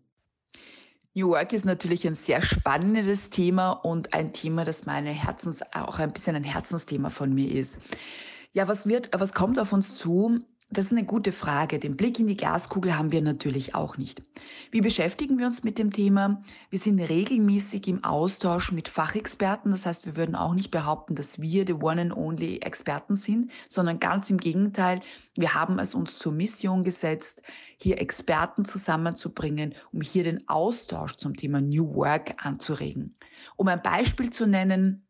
[1.15, 6.01] New Work ist natürlich ein sehr spannendes Thema und ein Thema, das meine Herzens, auch
[6.01, 7.79] ein bisschen ein Herzensthema von mir ist.
[8.53, 10.41] Ja, was wird, was kommt auf uns zu?
[10.73, 11.81] Das ist eine gute Frage.
[11.81, 14.23] Den Blick in die Glaskugel haben wir natürlich auch nicht.
[14.71, 16.43] Wie beschäftigen wir uns mit dem Thema?
[16.71, 19.73] Wir sind regelmäßig im Austausch mit Fachexperten.
[19.73, 23.51] Das heißt, wir würden auch nicht behaupten, dass wir the one and only Experten sind,
[23.69, 25.01] sondern ganz im Gegenteil.
[25.35, 27.43] Wir haben es uns zur Mission gesetzt,
[27.77, 33.17] hier Experten zusammenzubringen, um hier den Austausch zum Thema New Work anzuregen.
[33.57, 35.05] Um ein Beispiel zu nennen,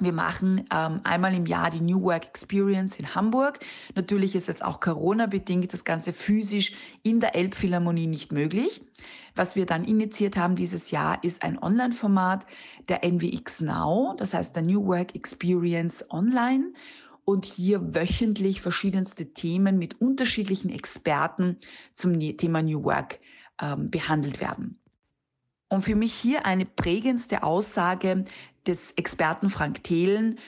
[0.00, 3.60] wir machen ähm, einmal im Jahr die New Work Experience in Hamburg.
[3.94, 8.82] Natürlich ist jetzt auch Corona-bedingt das Ganze physisch in der Elbphilharmonie nicht möglich.
[9.34, 12.46] Was wir dann initiiert haben dieses Jahr ist ein Online-Format
[12.88, 16.72] der NWX Now, das heißt der New Work Experience Online.
[17.24, 21.58] Und hier wöchentlich verschiedenste Themen mit unterschiedlichen Experten
[21.92, 23.20] zum ne-, Thema New Work
[23.60, 24.80] ähm, behandelt werden.
[25.72, 28.24] Und für mich hier eine prägendste Aussage
[28.66, 30.38] des Experten Frank Thelen,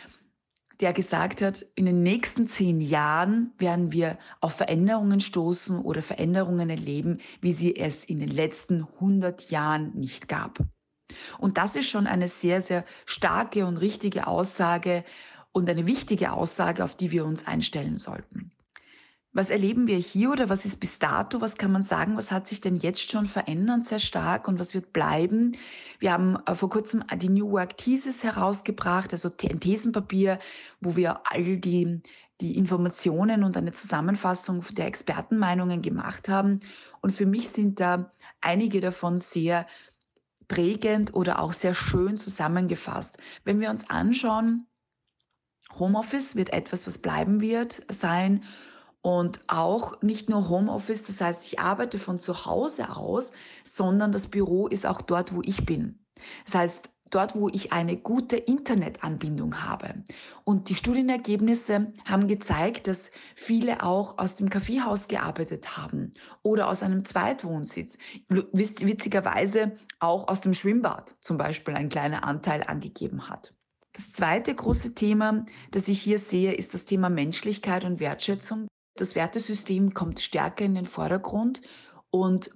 [0.80, 6.70] der gesagt hat, in den nächsten zehn Jahren werden wir auf Veränderungen stoßen oder Veränderungen
[6.70, 10.58] erleben, wie sie es in den letzten 100 Jahren nicht gab.
[11.38, 15.04] Und das ist schon eine sehr, sehr starke und richtige Aussage
[15.52, 18.50] und eine wichtige Aussage, auf die wir uns einstellen sollten.
[19.34, 21.40] Was erleben wir hier oder was ist bis dato?
[21.40, 22.18] Was kann man sagen?
[22.18, 25.52] Was hat sich denn jetzt schon verändert sehr stark und was wird bleiben?
[25.98, 30.38] Wir haben äh, vor kurzem die New Work Thesis herausgebracht, also ein Thesenpapier,
[30.82, 32.02] wo wir all die,
[32.42, 36.60] die Informationen und eine Zusammenfassung der Expertenmeinungen gemacht haben.
[37.00, 39.66] Und für mich sind da einige davon sehr
[40.46, 43.16] prägend oder auch sehr schön zusammengefasst.
[43.44, 44.66] Wenn wir uns anschauen,
[45.78, 48.44] Homeoffice wird etwas, was bleiben wird, sein
[49.02, 53.32] und auch nicht nur Homeoffice, das heißt, ich arbeite von zu Hause aus,
[53.64, 55.98] sondern das Büro ist auch dort, wo ich bin.
[56.44, 60.02] Das heißt, dort, wo ich eine gute Internetanbindung habe.
[60.44, 66.82] Und die Studienergebnisse haben gezeigt, dass viele auch aus dem Kaffeehaus gearbeitet haben oder aus
[66.82, 67.98] einem Zweitwohnsitz.
[68.28, 73.54] Witzigerweise auch aus dem Schwimmbad zum Beispiel ein kleiner Anteil angegeben hat.
[73.92, 78.68] Das zweite große Thema, das ich hier sehe, ist das Thema Menschlichkeit und Wertschätzung.
[78.96, 81.62] Das Wertesystem kommt stärker in den Vordergrund
[82.10, 82.50] und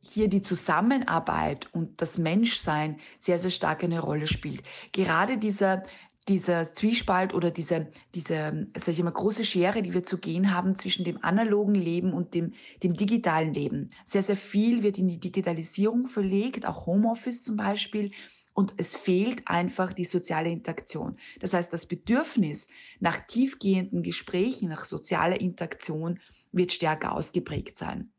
[0.00, 4.62] hier die Zusammenarbeit und das Menschsein sehr, sehr stark eine Rolle spielt.
[4.90, 5.84] Gerade dieser,
[6.28, 10.76] dieser Zwiespalt oder diese, diese sag ich mal, große Schere, die wir zu gehen haben
[10.76, 13.90] zwischen dem analogen Leben und dem, dem digitalen Leben.
[14.04, 18.10] Sehr, sehr viel wird in die Digitalisierung verlegt, auch Homeoffice zum Beispiel.
[18.54, 21.16] Und es fehlt einfach die soziale Interaktion.
[21.40, 22.66] Das heißt, das Bedürfnis
[23.00, 26.20] nach tiefgehenden Gesprächen, nach sozialer Interaktion
[26.52, 28.12] wird stärker ausgeprägt sein.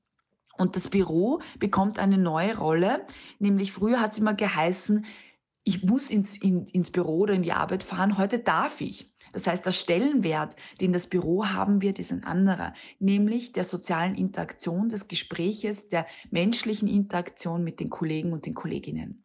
[0.58, 3.06] Und das Büro bekommt eine neue Rolle,
[3.40, 5.06] nämlich früher hat es immer geheißen,
[5.64, 9.14] ich muss ins, in, ins Büro oder in die Arbeit fahren, heute darf ich.
[9.32, 14.16] Das heißt, der Stellenwert, den das Büro haben wird, ist ein anderer, nämlich der sozialen
[14.16, 19.23] Interaktion, des Gespräches, der menschlichen Interaktion mit den Kollegen und den Kolleginnen.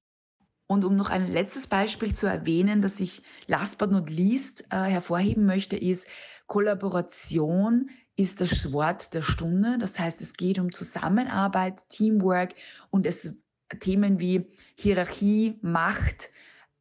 [0.68, 4.82] Und um noch ein letztes Beispiel zu erwähnen, das ich last but not least äh,
[4.82, 6.06] hervorheben möchte, ist
[6.46, 9.78] Kollaboration ist das Wort der Stunde.
[9.78, 12.52] Das heißt, es geht um Zusammenarbeit, Teamwork
[12.90, 13.34] und es
[13.80, 16.30] Themen wie Hierarchie, Macht,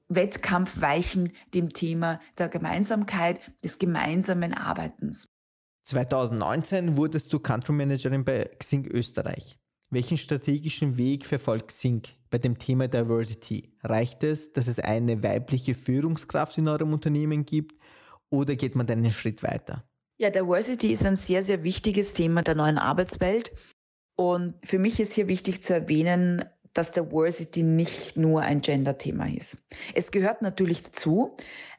[0.10, 5.30] Wettkampf weichen dem Thema der Gemeinsamkeit, des gemeinsamen Arbeitens.
[5.84, 9.58] 2019 wurdest du Country Managerin bei Xing Österreich.
[9.89, 13.71] Welchen strategischen Weg verfolgt Xing bei dem Thema Diversity?
[13.83, 17.79] Reicht es, dass es eine weibliche Führungskraft in eurem Unternehmen gibt
[18.29, 19.83] oder geht man dann einen Schritt weiter?
[20.17, 23.51] Ja, Diversity ist ein sehr, sehr wichtiges Thema der neuen Arbeitswelt.
[24.15, 29.57] Und für mich ist hier wichtig zu erwähnen, dass Diversity nicht nur ein Gender-Thema ist.
[29.93, 31.35] Es gehört natürlich dazu,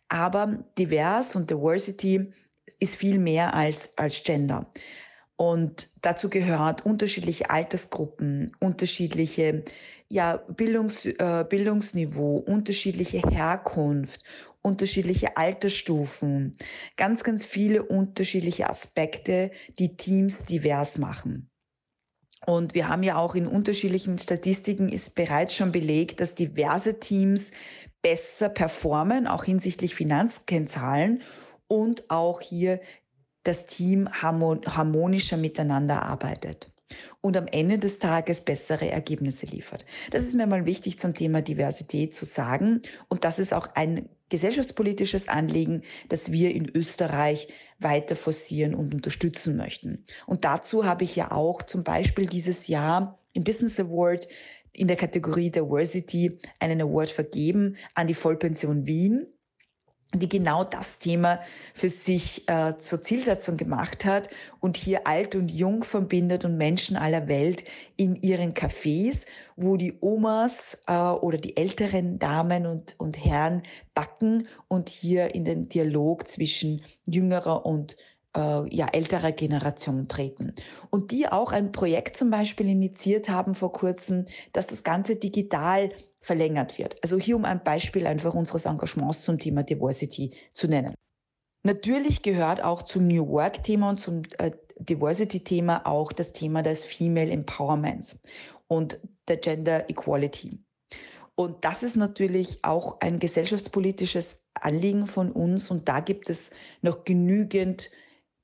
[0.09, 2.31] aber divers und Diversity
[2.79, 4.71] ist viel mehr als, als Gender.
[5.41, 9.63] Und dazu gehört unterschiedliche Altersgruppen, unterschiedliche
[10.09, 14.25] ja, Bildungs, äh, Bildungsniveau, unterschiedliche Herkunft,
[14.63, 16.57] unterschiedliche Altersstufen,
[16.97, 21.49] ganz, ganz viele unterschiedliche Aspekte, die Teams divers machen.
[22.45, 27.53] Und wir haben ja auch in unterschiedlichen Statistiken ist bereits schon belegt, dass diverse Teams
[28.03, 31.23] besser performen, auch hinsichtlich Finanzkennzahlen
[31.69, 32.81] und auch hier
[33.49, 36.71] das Team harmonischer miteinander arbeitet
[37.21, 39.85] und am Ende des Tages bessere Ergebnisse liefert.
[40.11, 44.09] Das ist mir mal wichtig zum Thema Diversität zu sagen und das ist auch ein
[44.29, 50.05] gesellschaftspolitisches Anliegen, das wir in Österreich weiter forcieren und unterstützen möchten.
[50.27, 54.29] Und dazu habe ich ja auch zum Beispiel dieses Jahr im Business Award
[54.73, 59.27] in der Kategorie Diversity einen Award vergeben an die Vollpension Wien
[60.15, 61.41] die genau das Thema
[61.75, 66.97] für sich äh, zur Zielsetzung gemacht hat und hier alt und jung verbindet und Menschen
[66.97, 67.65] aller Welt
[67.97, 73.63] in ihren Cafés, wo die Omas äh, oder die älteren Damen und, und Herren
[73.95, 77.97] backen und hier in den Dialog zwischen jüngerer und
[78.39, 80.55] äh, ja, älterer Generation treten.
[80.91, 85.91] Und die auch ein Projekt zum Beispiel initiiert haben vor kurzem, dass das Ganze digital
[86.21, 86.97] verlängert wird.
[87.03, 90.95] Also hier um ein Beispiel einfach unseres Engagements zum Thema Diversity zu nennen.
[91.65, 97.31] Natürlich gehört auch zum New Work-Thema und zum äh, Diversity-Thema auch das Thema des Female
[97.31, 98.19] Empowerments
[98.69, 100.61] und der Gender Equality.
[101.35, 107.05] Und das ist natürlich auch ein gesellschaftspolitisisches Anliegen von uns und da gibt es noch
[107.05, 107.91] genügend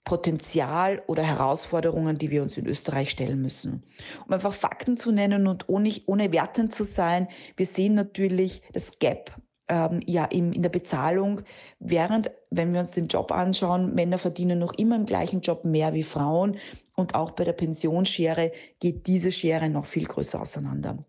[0.04, 3.82] Potenzial oder Herausforderungen, die wir uns in Österreich stellen müssen.
[4.26, 8.98] Um einfach Fakten zu nennen und ohne, ohne wertend zu sein, wir sehen natürlich das
[8.98, 9.32] Gap
[9.68, 11.40] ähm, ja, in, in der Bezahlung,
[11.78, 15.94] während, wenn wir uns den Job anschauen, Männer verdienen noch immer im gleichen Job mehr
[15.94, 16.58] wie Frauen
[16.96, 21.04] und auch bei der Pensionsschere geht diese Schere noch viel größer auseinander.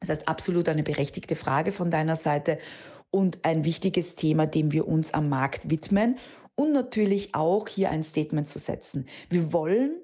[0.00, 2.58] Das heißt, absolut eine berechtigte Frage von deiner Seite
[3.10, 6.18] und ein wichtiges Thema, dem wir uns am Markt widmen
[6.62, 9.06] und natürlich auch hier ein Statement zu setzen.
[9.28, 10.02] Wir wollen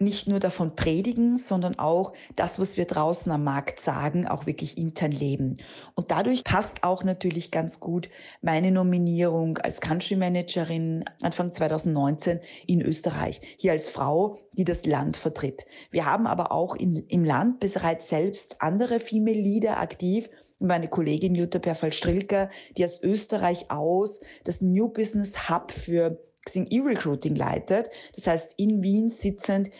[0.00, 4.78] nicht nur davon predigen, sondern auch das, was wir draußen am Markt sagen, auch wirklich
[4.78, 5.58] intern leben.
[5.94, 8.08] Und dadurch passt auch natürlich ganz gut
[8.40, 15.18] meine Nominierung als Country Managerin Anfang 2019 in Österreich, hier als Frau, die das Land
[15.18, 15.66] vertritt.
[15.90, 21.34] Wir haben aber auch in, im Land bereits selbst andere Female Leader aktiv, meine Kollegin
[21.34, 27.90] Jutta Perfall-Strilker, die aus Österreich aus das New Business Hub für Xing E-Recruiting leitet.
[28.14, 29.70] Das heißt, in Wien sitzend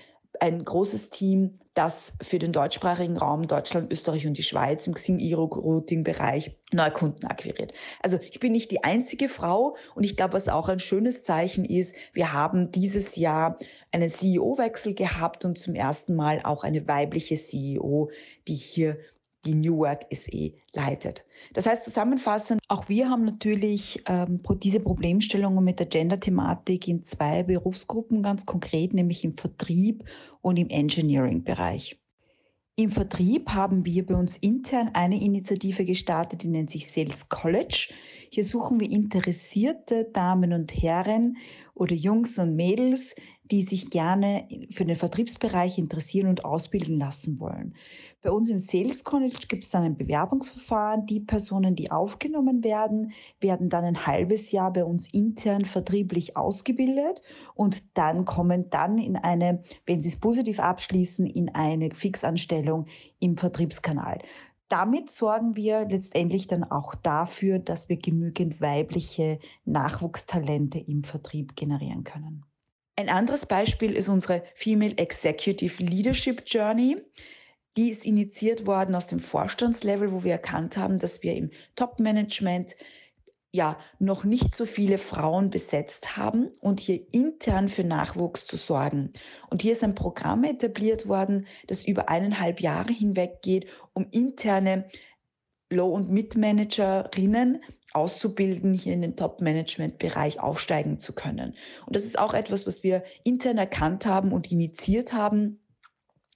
[0.40, 5.18] ein großes Team, das für den deutschsprachigen Raum Deutschland, Österreich und die Schweiz im Xing
[5.18, 7.72] E-Recruiting-Bereich neue Kunden akquiriert.
[8.02, 11.64] Also ich bin nicht die einzige Frau und ich glaube, was auch ein schönes Zeichen
[11.64, 13.58] ist, wir haben dieses Jahr
[13.92, 18.10] einen CEO-Wechsel gehabt und zum ersten Mal auch eine weibliche CEO,
[18.48, 18.98] die hier
[19.44, 21.24] die New Work SE leitet.
[21.54, 27.42] Das heißt zusammenfassend, auch wir haben natürlich ähm, diese Problemstellungen mit der Gender-Thematik in zwei
[27.42, 30.04] Berufsgruppen ganz konkret, nämlich im Vertrieb
[30.42, 31.98] und im Engineering-Bereich.
[32.76, 37.92] Im Vertrieb haben wir bei uns intern eine Initiative gestartet, die nennt sich Sales College.
[38.32, 41.36] Hier suchen wir interessierte Damen und Herren
[41.74, 43.16] oder Jungs und Mädels,
[43.50, 47.74] die sich gerne für den Vertriebsbereich interessieren und ausbilden lassen wollen.
[48.22, 51.06] Bei uns im Sales College gibt es dann ein Bewerbungsverfahren.
[51.06, 57.20] Die Personen, die aufgenommen werden, werden dann ein halbes Jahr bei uns intern vertrieblich ausgebildet
[57.56, 62.86] und dann kommen dann in eine, wenn sie es positiv abschließen, in eine Fixanstellung
[63.18, 64.18] im Vertriebskanal.
[64.70, 72.04] Damit sorgen wir letztendlich dann auch dafür, dass wir genügend weibliche Nachwuchstalente im Vertrieb generieren
[72.04, 72.44] können.
[72.94, 76.98] Ein anderes Beispiel ist unsere Female Executive Leadership Journey.
[77.76, 82.76] Die ist initiiert worden aus dem Vorstandslevel, wo wir erkannt haben, dass wir im Top-Management
[83.52, 89.12] ja noch nicht so viele Frauen besetzt haben und hier intern für Nachwuchs zu sorgen.
[89.48, 94.86] Und hier ist ein Programm etabliert worden, das über eineinhalb Jahre hinweg geht, um interne
[95.72, 101.54] Low- und Mid-Managerinnen auszubilden, hier in den Top-Management-Bereich aufsteigen zu können.
[101.86, 105.59] Und das ist auch etwas, was wir intern erkannt haben und initiiert haben.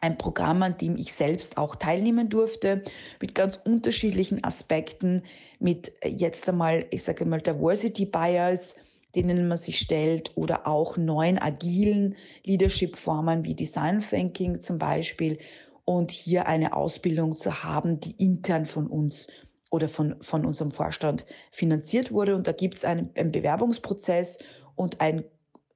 [0.05, 2.83] Ein Programm, an dem ich selbst auch teilnehmen durfte,
[3.23, 5.23] mit ganz unterschiedlichen Aspekten,
[5.59, 8.75] mit jetzt einmal, ich sage mal, Diversity Bias,
[9.15, 15.39] denen man sich stellt, oder auch neuen agilen Leadership-Formen wie Design Thinking zum Beispiel.
[15.87, 19.27] Und hier eine Ausbildung zu haben, die intern von uns
[19.71, 22.37] oder von, von unserem Vorstand finanziert wurde.
[22.37, 24.37] Und da gibt es einen, einen Bewerbungsprozess
[24.77, 25.25] und ein,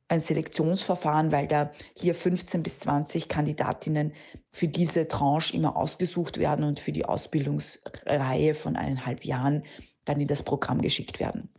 [0.09, 4.12] ein Selektionsverfahren, weil da hier 15 bis 20 Kandidatinnen
[4.50, 9.64] für diese Tranche immer ausgesucht werden und für die Ausbildungsreihe von eineinhalb Jahren
[10.04, 11.50] dann in das Programm geschickt werden.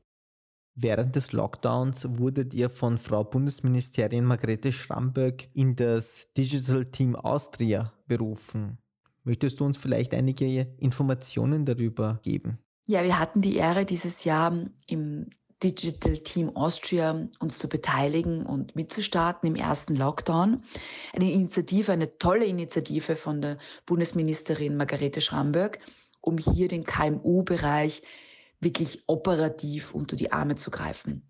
[0.82, 7.91] Während des Lockdowns wurdet ihr von Frau Bundesministerin Margrethe Schramböck in das Digital Team Austria
[8.08, 8.78] berufen.
[9.24, 12.60] Möchtest du uns vielleicht einige Informationen darüber geben?
[12.86, 14.52] Ja, wir hatten die Ehre, dieses Jahr
[14.88, 15.28] im
[15.62, 20.64] Digital Team Austria uns zu beteiligen und mitzustarten im ersten Lockdown.
[21.14, 25.80] Eine Initiative, eine tolle Initiative von der Bundesministerin Margarete Schramböck,
[26.22, 28.03] um hier den KMU-Bereich
[28.62, 31.30] wirklich operativ unter die Arme zu greifen.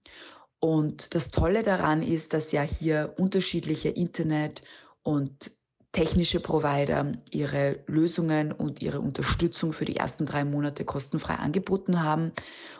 [0.59, 4.61] Und das Tolle daran ist, dass ja hier unterschiedliche Internet-
[5.03, 5.51] und
[5.91, 12.32] technische Provider ihre Lösungen und ihre Unterstützung für die ersten drei Monate kostenfrei angeboten haben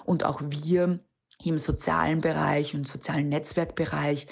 [0.06, 1.00] und auch wir
[1.44, 4.28] im sozialen Bereich und sozialen Netzwerkbereich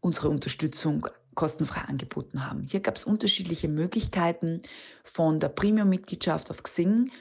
[0.00, 2.64] unsere Unterstützung kostenfrei angeboten haben.
[2.68, 4.60] Hier gab es unterschiedliche Möglichkeiten
[5.04, 7.12] von der Premium-Mitgliedschaft auf Xing,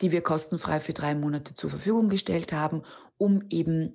[0.00, 2.82] die wir kostenfrei für drei Monate zur Verfügung gestellt haben,
[3.16, 3.94] um eben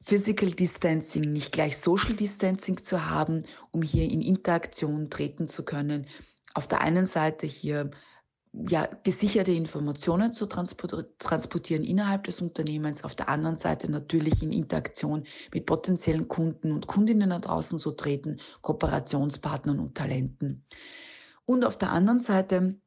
[0.00, 6.06] Physical Distancing, nicht gleich Social Distancing zu haben, um hier in Interaktion treten zu können.
[6.54, 7.90] Auf der einen Seite hier
[8.52, 15.24] ja, gesicherte Informationen zu transportieren innerhalb des Unternehmens, auf der anderen Seite natürlich in Interaktion
[15.52, 20.64] mit potenziellen Kunden und Kundinnen da draußen zu treten, Kooperationspartnern und Talenten.
[21.44, 22.78] Und auf der anderen Seite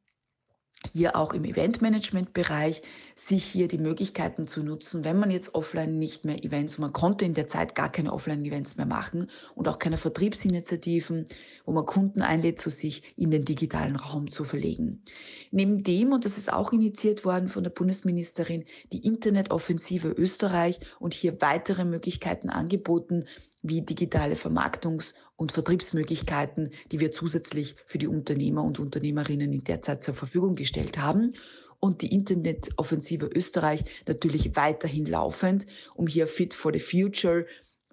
[0.92, 2.82] hier auch im Eventmanagement-Bereich
[3.14, 7.24] sich hier die Möglichkeiten zu nutzen, wenn man jetzt offline nicht mehr Events, man konnte
[7.24, 11.26] in der Zeit gar keine Offline-Events mehr machen und auch keine Vertriebsinitiativen,
[11.64, 15.02] wo man Kunden einlädt, zu sich in den digitalen Raum zu verlegen.
[15.50, 21.14] Neben dem, und das ist auch initiiert worden von der Bundesministerin, die Internetoffensive Österreich und
[21.14, 23.26] hier weitere Möglichkeiten angeboten,
[23.62, 29.82] wie digitale Vermarktungs- und Vertriebsmöglichkeiten, die wir zusätzlich für die Unternehmer und Unternehmerinnen in der
[29.82, 31.34] Zeit zur Verfügung gestellt haben.
[31.80, 37.44] Und die Internetoffensive Österreich natürlich weiterhin laufend, um hier Fit for the Future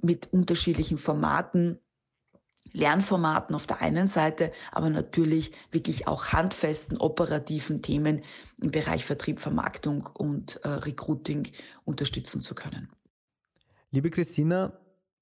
[0.01, 1.79] mit unterschiedlichen Formaten
[2.71, 8.21] Lernformaten auf der einen Seite, aber natürlich wirklich auch handfesten operativen Themen
[8.61, 11.47] im Bereich Vertrieb, Vermarktung und äh, Recruiting
[11.83, 12.89] unterstützen zu können.
[13.89, 14.78] Liebe Christina,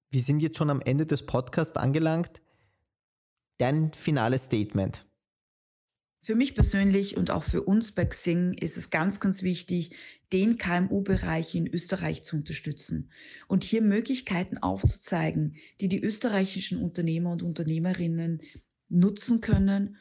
[0.09, 2.41] wir sind jetzt schon am Ende des Podcasts angelangt.
[3.57, 5.05] Dein finales Statement.
[6.23, 9.95] Für mich persönlich und auch für uns bei Xing ist es ganz, ganz wichtig,
[10.33, 13.11] den KMU-Bereich in Österreich zu unterstützen
[13.47, 18.41] und hier Möglichkeiten aufzuzeigen, die die österreichischen Unternehmer und Unternehmerinnen
[18.89, 19.97] nutzen können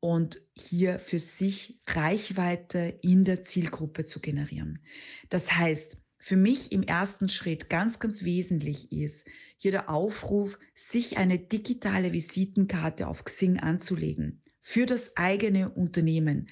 [0.00, 4.80] und hier für sich Reichweite in der Zielgruppe zu generieren.
[5.28, 11.16] Das heißt, für mich im ersten Schritt ganz, ganz wesentlich ist hier der Aufruf, sich
[11.16, 16.48] eine digitale Visitenkarte auf Xing anzulegen für das eigene Unternehmen.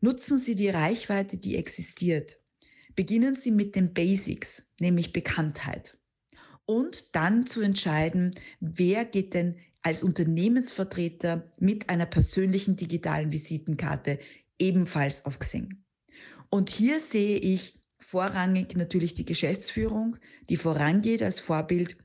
[0.00, 2.38] Nutzen Sie die Reichweite, die existiert.
[2.94, 5.98] Beginnen Sie mit den Basics, nämlich Bekanntheit.
[6.64, 14.20] Und dann zu entscheiden, wer geht denn als Unternehmensvertreter mit einer persönlichen digitalen Visitenkarte
[14.58, 15.82] ebenfalls auf Xing.
[16.48, 17.79] Und hier sehe ich
[18.10, 20.16] vorrangig natürlich die Geschäftsführung,
[20.48, 21.96] die vorangeht als Vorbild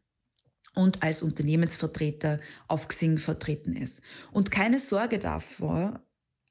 [0.76, 4.03] und als Unternehmensvertreter auf Xing vertreten ist.
[4.32, 6.06] Und keine Sorge davor,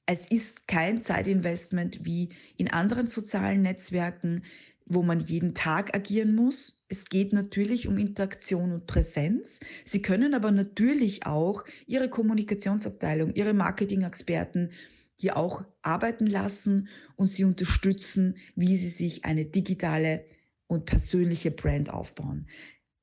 [0.07, 4.42] es ist kein Zeitinvestment wie in anderen sozialen Netzwerken,
[4.86, 6.84] wo man jeden Tag agieren muss.
[6.88, 9.61] Es geht natürlich um Interaktion und Präsenz.
[9.84, 14.72] Sie können aber natürlich auch Ihre Kommunikationsabteilung, Ihre Marketing-Experten
[15.16, 20.24] hier auch arbeiten lassen und sie unterstützen, wie sie sich eine digitale
[20.66, 22.46] und persönliche Brand aufbauen.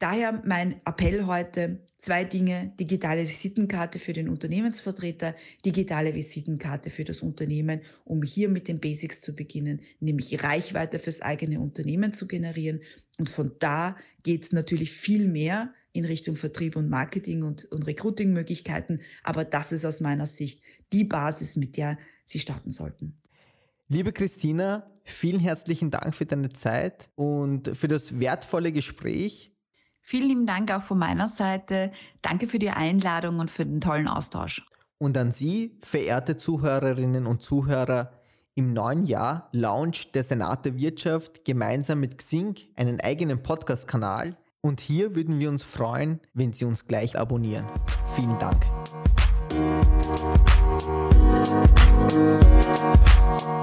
[0.02, 7.22] Daher mein Appell heute, zwei Dinge, digitale Visitenkarte für den Unternehmensvertreter, digitale Visitenkarte für das
[7.22, 12.82] Unternehmen, um hier mit den Basics zu beginnen, nämlich Reichweite fürs eigene Unternehmen zu generieren.
[13.20, 19.02] Und von da geht natürlich viel mehr in Richtung Vertrieb und Marketing und, und Recruiting-Möglichkeiten.
[19.22, 23.18] Aber das ist aus meiner Sicht die Basis, mit der Sie starten sollten.
[23.88, 29.52] Liebe Christina, vielen herzlichen Dank für deine Zeit und für das wertvolle Gespräch.
[30.02, 31.92] Vielen lieben Dank auch von meiner Seite.
[32.22, 34.64] Danke für die Einladung und für den tollen Austausch.
[34.98, 38.12] Und an Sie, verehrte Zuhörerinnen und Zuhörer,
[38.54, 44.80] im neuen Jahr launcht der Senat der Wirtschaft gemeinsam mit Xing einen eigenen Podcast-Kanal und
[44.80, 47.66] hier würden wir uns freuen, wenn Sie uns gleich abonnieren.
[48.16, 48.64] Vielen Dank.
[49.62, 49.86] Thank
[53.46, 53.61] you.